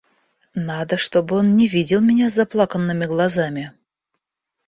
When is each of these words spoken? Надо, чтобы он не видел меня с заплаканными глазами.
Надо, 0.55 0.97
чтобы 0.97 1.35
он 1.35 1.55
не 1.55 1.67
видел 1.67 2.01
меня 2.01 2.31
с 2.31 2.33
заплаканными 2.33 3.05
глазами. 3.05 3.71